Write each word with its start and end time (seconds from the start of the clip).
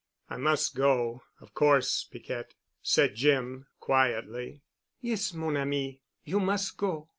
"I 0.31 0.37
must 0.37 0.73
go, 0.75 1.21
of 1.39 1.53
course, 1.53 2.03
Piquette," 2.09 2.55
said 2.81 3.13
Jim 3.13 3.67
quietly. 3.79 4.63
"Yes, 4.99 5.31
mon 5.31 5.55
ami, 5.55 6.01
you 6.23 6.39
mus' 6.39 6.71
go. 6.71 7.09